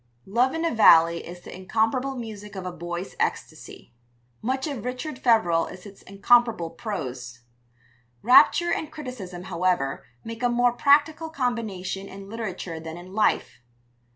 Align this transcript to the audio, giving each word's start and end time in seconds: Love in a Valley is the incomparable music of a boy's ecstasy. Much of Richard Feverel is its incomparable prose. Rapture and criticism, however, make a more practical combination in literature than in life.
Love 0.25 0.55
in 0.55 0.65
a 0.65 0.73
Valley 0.73 1.23
is 1.23 1.41
the 1.41 1.55
incomparable 1.55 2.15
music 2.15 2.55
of 2.55 2.65
a 2.65 2.71
boy's 2.71 3.15
ecstasy. 3.19 3.93
Much 4.41 4.65
of 4.65 4.83
Richard 4.83 5.19
Feverel 5.19 5.67
is 5.67 5.85
its 5.85 6.01
incomparable 6.01 6.71
prose. 6.71 7.41
Rapture 8.23 8.73
and 8.73 8.91
criticism, 8.91 9.43
however, 9.43 10.03
make 10.23 10.41
a 10.41 10.49
more 10.49 10.73
practical 10.73 11.29
combination 11.29 12.07
in 12.09 12.29
literature 12.31 12.79
than 12.79 12.97
in 12.97 13.13
life. 13.13 13.59